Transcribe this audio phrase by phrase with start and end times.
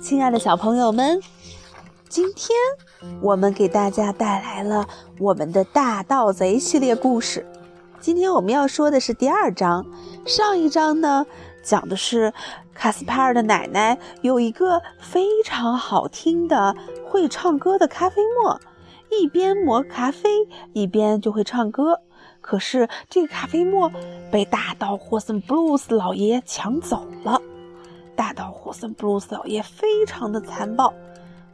[0.00, 1.20] 亲爱的小朋友们，
[2.08, 2.58] 今天
[3.22, 4.88] 我们给大家带来了
[5.20, 7.46] 我们的大盗贼系列故事。
[8.00, 9.86] 今天我们要说的是第二章。
[10.26, 11.24] 上一章呢，
[11.62, 12.34] 讲的是
[12.74, 16.74] 卡斯帕尔的奶奶有一个非常好听的
[17.08, 18.60] 会唱歌的咖啡沫，
[19.16, 20.28] 一边磨咖啡
[20.72, 22.00] 一边就会唱歌。
[22.46, 23.90] 可是这个咖啡沫
[24.30, 27.42] 被大盗霍森布鲁斯老爷抢走了。
[28.14, 30.94] 大盗霍森布鲁斯老爷非常的残暴。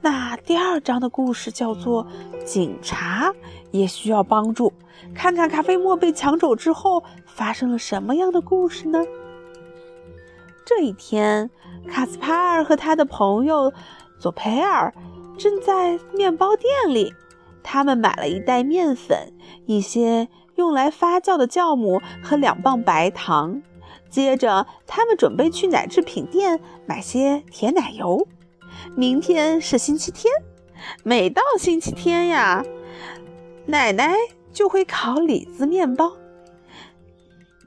[0.03, 2.05] 那第二章的故事叫做
[2.45, 3.33] 《警察
[3.70, 4.69] 也需要帮助》，
[5.15, 9.03] 看看咖啡沫被抢走之后发生了什么样的故事呢？
[10.67, 11.51] 这一天，
[11.89, 13.73] 卡斯帕尔和他的朋友
[14.19, 14.93] 佐培尔
[15.39, 17.15] 正在面包店里，
[17.62, 19.33] 他们买了一袋面粉、
[19.67, 23.62] 一些用来发酵的酵母和两磅白糖。
[24.09, 28.27] 接着，他们准备去奶制品店买些甜奶油。
[28.94, 30.31] 明天是星期天，
[31.03, 32.64] 每到星期天呀，
[33.67, 34.14] 奶奶
[34.53, 36.12] 就会烤李子面包，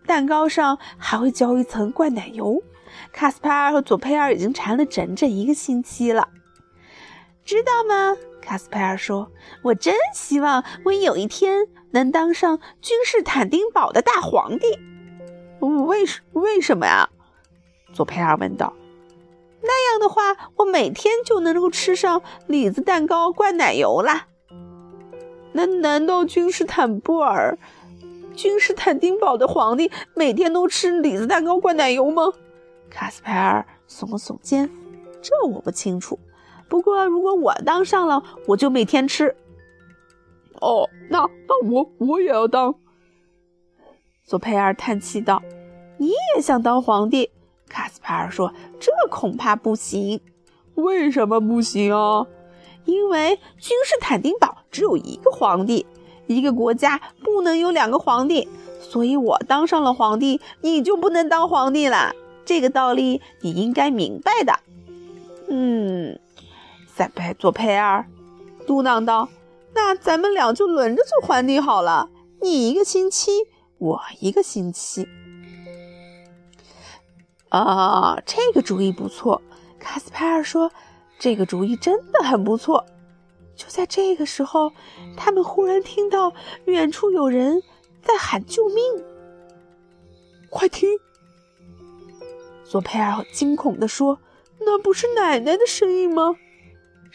[0.05, 2.61] 蛋糕上还会浇一层灌奶油。
[3.11, 6.29] 卡斯帕尔和佐佩尔已经馋了整整一个星期了，
[7.43, 8.15] 知道吗？
[8.45, 9.31] 卡斯帕尔说
[9.63, 14.67] ：“我真希望我有一天能当上君士坦丁堡的大皇帝。”
[15.59, 17.09] 为什为什么呀？
[17.91, 18.73] 佐佩尔问道。
[19.61, 24.27] 那样的话，我每天就能够吃上李子蛋糕灌奶油啦。
[25.53, 27.57] 那难道君士坦布尔、
[28.35, 32.31] 君士坦丁堡的皇帝每天都吃李子蛋糕灌奶油吗？
[32.91, 34.69] 卡斯佩尔耸了耸肩。
[35.21, 36.19] 这我不清楚。
[36.67, 39.35] 不过如果我当上了，我就每天吃。
[40.61, 42.75] 哦，那那我我也要当。
[44.23, 45.43] 索佩尔叹气道
[45.99, 47.29] ：“你也想当皇帝？”
[47.69, 50.19] 卡斯帕尔说：“这恐怕不行。
[50.75, 52.25] ”“为什么不行啊
[52.85, 55.85] ？”“因为君士坦丁堡只有一个皇帝，
[56.25, 58.47] 一个国家不能有两个皇帝。
[58.81, 62.13] 所以我当上了皇帝，你就不能当皇帝了。
[62.45, 64.59] 这个道理你应该明白的。
[65.49, 66.19] ”“嗯。”
[66.95, 68.05] 塞佩佐佩尔
[68.65, 69.27] 嘟囔道
[69.75, 72.09] ，“那咱们俩就轮着做皇帝好了，
[72.41, 73.31] 你一个星期。”
[73.77, 75.05] 我一个星期
[77.49, 79.41] 啊，这个主意不错。
[79.77, 80.71] 卡斯帕尔说
[81.19, 82.85] ：“这个主意真的很不错。”
[83.57, 84.71] 就在这个时候，
[85.17, 87.61] 他们忽然听到远处有人
[88.01, 89.03] 在喊救命。
[90.49, 90.89] 快听！
[92.63, 94.19] 索佩尔惊恐地说
[94.65, 96.37] ：“那不是奶奶的声音吗？”“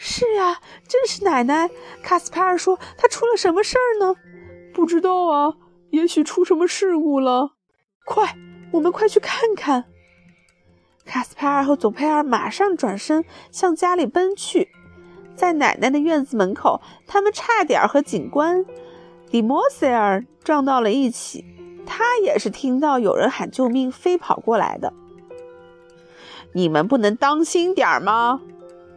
[0.03, 1.69] 是呀，正是奶奶。”
[2.01, 4.15] 卡斯帕尔说：“她出了什么事儿呢
[4.73, 5.53] ？”“不知道啊。”
[5.91, 7.51] 也许出什么事故了，
[8.05, 8.35] 快，
[8.71, 9.83] 我们快去看看。
[11.05, 14.69] 卡斯帕尔和佐佩尔马上转身向家里奔去，
[15.35, 18.65] 在奶奶的院子门口，他们差点和警官
[19.29, 21.43] 迪莫塞尔撞到了一起。
[21.85, 24.93] 他也是听到有人喊救命，飞跑过来的。
[26.53, 28.39] 你们不能当心点儿吗？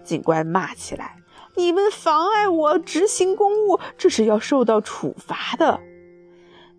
[0.04, 1.16] 警官骂起来
[1.56, 5.80] ：“你们妨碍我执行公务，这是要受到处罚的。”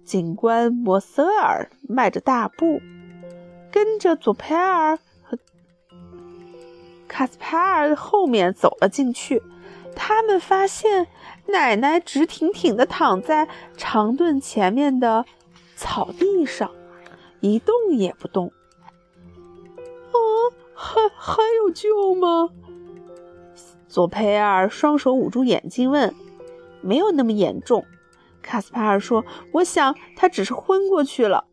[0.05, 2.79] 警官摩瑟尔迈着大步，
[3.71, 5.37] 跟着佐佩尔和
[7.07, 9.41] 卡斯帕尔后面走了进去。
[9.95, 11.07] 他们发现
[11.47, 13.47] 奶奶直挺挺地躺在
[13.77, 15.25] 长盾前面的
[15.75, 16.69] 草地上，
[17.39, 18.51] 一动也不动。
[19.77, 20.19] 啊，
[20.75, 22.49] 还还有救吗？
[23.95, 26.13] 佐佩尔双手捂住眼睛问
[26.83, 27.85] ：“没有那么严重。”
[28.43, 29.23] 卡斯帕尔说
[29.53, 31.45] ：“我想他只是昏过去了。”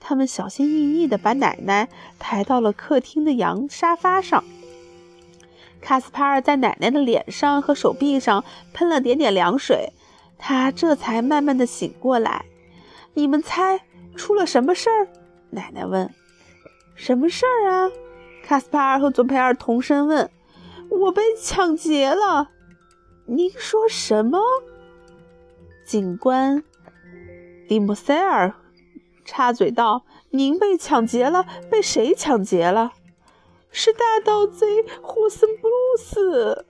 [0.00, 4.42] 他们小心翼翼地把奶奶抬到了客厅的洋沙发上。
[5.82, 9.92] 卡斯帕尔在奶奶的脸上和手臂上喷了点点凉水，
[10.38, 12.46] 他这才慢慢地醒过来。
[13.12, 13.82] 你们猜
[14.16, 15.08] 出了什么事儿？
[15.50, 16.10] 奶奶问。
[16.96, 17.90] “什么事儿啊？”
[18.42, 20.26] 卡斯帕尔和佐佩尔同声问。
[20.90, 22.50] “我被抢劫了。”
[23.26, 24.38] 您说什么？
[25.84, 26.62] 警官
[27.68, 28.54] 蒂姆塞尔
[29.24, 31.44] 插嘴道：“您被抢劫了？
[31.70, 32.92] 被谁抢劫了？
[33.70, 36.66] 是大盗贼霍森布鲁斯。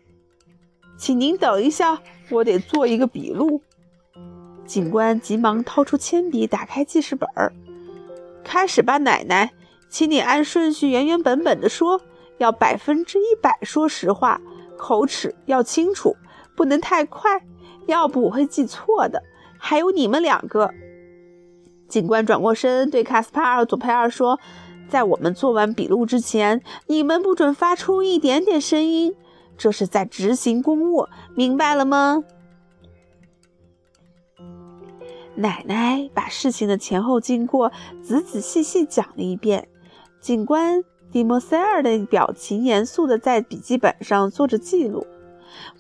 [0.99, 3.61] 请您等一下，我得做一个笔录。”
[4.67, 7.53] 警官急忙掏出铅笔，打开记事本儿，
[8.43, 9.53] 开始吧，奶奶，
[9.89, 12.01] 请你按顺序原原本本的说，
[12.39, 14.41] 要百分之一百说实话，
[14.77, 16.17] 口齿要清楚，
[16.57, 17.41] 不能太快。
[17.87, 19.23] 要不我会记错的。
[19.59, 20.73] 还有你们两个，
[21.89, 24.39] 警官转过身对卡斯帕尔、佐佩尔说
[24.91, 29.15] ：“在我们做完笔录之前，你们不准发出一点点声音，
[29.57, 32.25] 这是在执行公务，明白了吗？”
[35.37, 37.71] 奶奶把事情的前后经过
[38.03, 39.69] 仔仔细细讲了一遍。
[40.19, 45.07] 警官蒂莫塞尔的表情严肃地在笔记本上做着记录。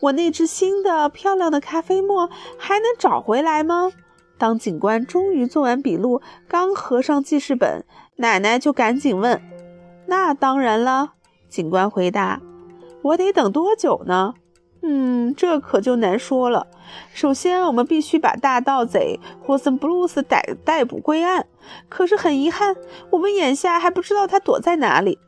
[0.00, 3.92] 我那只新的漂亮的咖啡沫还能找回来吗？
[4.38, 7.84] 当警官终于做完笔录，刚合上记事本，
[8.16, 9.40] 奶奶就赶紧问
[10.06, 11.14] ：“那当然了。”
[11.48, 12.40] 警官回答
[13.02, 14.34] ：“我得等多久呢？”
[14.88, 16.68] 嗯，这可就难说了。
[17.12, 21.46] 首先，我们必须把大盗贼霍森布鲁斯逮逮捕归案。
[21.88, 22.76] 可是很遗憾，
[23.10, 25.18] 我们眼下还不知道他躲在哪里。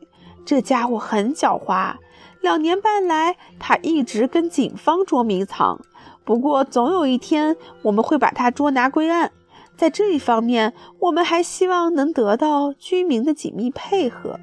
[0.45, 1.95] 这家伙很狡猾，
[2.39, 5.81] 两年半来他一直跟警方捉迷藏。
[6.23, 9.33] 不过，总有一天我们会把他捉拿归案。
[9.75, 14.39] 在这一方面，我们还希望能得到居民的紧密配合。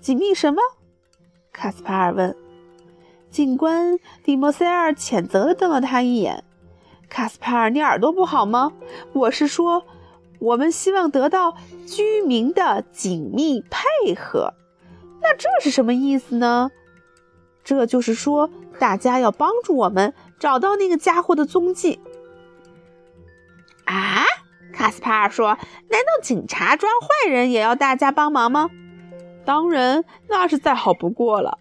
[0.00, 0.62] 紧密什么？
[1.52, 2.34] 卡斯帕尔问。
[3.30, 6.42] 警官蒂莫塞尔谴责地瞪了他一眼
[7.08, 8.72] ：“卡斯帕尔，你耳朵不好吗？
[9.12, 9.84] 我是说，
[10.40, 11.56] 我们希望得到
[11.86, 14.54] 居民的紧密配合。
[15.22, 16.72] 那这是什么意思呢？
[17.62, 18.50] 这就是说，
[18.80, 22.00] 大家要帮助我们找到那个家伙的踪迹。”
[23.86, 24.24] 啊，
[24.72, 25.56] 卡斯帕尔说
[25.88, 28.70] ：“难道警察抓坏人也要大家帮忙吗
[29.46, 31.58] ？”“当然，那是再好不过了。”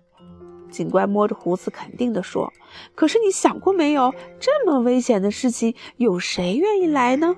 [0.69, 2.53] 警官摸着胡子，肯定地说
[2.95, 7.35] ：“可是你想过没有，这么危险的事情，有谁愿意来呢？”“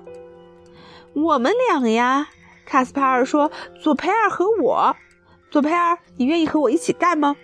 [1.14, 2.28] 我们俩呀。”
[2.64, 3.50] 卡斯帕尔说
[3.82, 4.96] ，“佐佩尔和我。
[5.50, 7.36] 佐佩尔，你愿意和我一起干吗？”“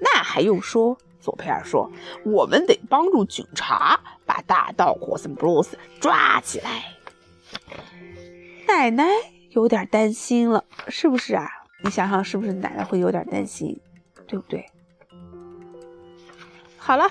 [0.00, 1.90] 那还用说？”佐佩尔说
[2.24, 6.84] ，“我们得帮助警察把大盗霍森布鲁斯抓起来。”
[8.68, 9.08] 奶奶
[9.50, 11.48] 有点担心了，是不是啊？
[11.82, 13.80] 你想想，是不是奶奶会有点担心，
[14.26, 14.64] 对不对？
[16.88, 17.06] 好了，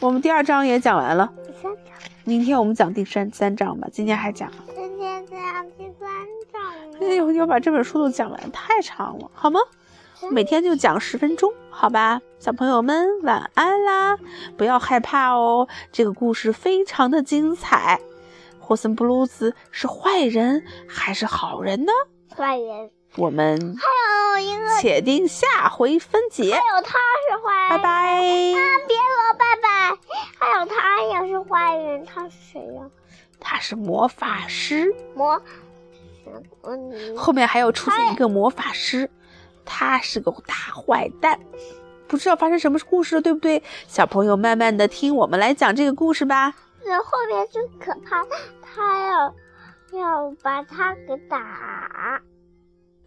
[0.00, 1.30] 我们第二章也讲完了。
[1.46, 1.92] 第三章，
[2.24, 3.86] 明天我们讲第三三章吧。
[3.92, 4.50] 今天还讲？
[4.74, 5.38] 今天讲
[5.76, 6.08] 第三
[6.50, 7.02] 章。
[7.02, 9.60] 哎呦，要把这本书都讲完，太长了，好吗？
[10.30, 12.22] 每天就讲十分钟，好吧？
[12.38, 14.16] 小朋友们晚安啦！
[14.56, 18.00] 不要害怕哦，这个故事非常的精彩。
[18.58, 21.92] 霍森布鲁斯是坏人还是好人呢？
[22.34, 22.90] 坏人。
[23.16, 23.76] 我们
[24.40, 26.52] 一个，且听下回分解。
[26.52, 26.98] 还有他
[27.28, 27.90] 是坏人，拜拜。
[27.90, 29.98] 啊，别了拜拜。
[30.38, 32.82] 还有他也是坏人，他是谁呀？
[33.38, 34.94] 他是魔法师。
[35.14, 35.40] 魔，
[37.16, 39.10] 后面还要出现一个魔法师，
[39.64, 41.40] 他是个大坏蛋，
[42.06, 43.62] 不知道发生什么故事了，对不对？
[43.86, 46.54] 小朋友慢慢的听我们来讲这个故事吧。
[46.84, 48.26] 那后面最可怕，
[48.62, 49.34] 他要
[49.98, 52.20] 要把他给打。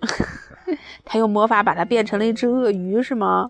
[1.06, 3.50] 他用魔法把它变成了一只鳄鱼，是吗？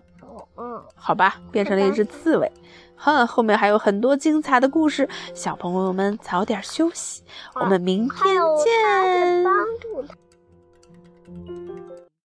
[0.56, 2.50] 嗯，好吧，变成了一只刺猬。
[2.96, 7.22] 哼，后面还有很多精彩的故事，小朋友们早点休息，
[7.54, 9.44] 我们明天见。
[9.44, 10.14] 帮助他。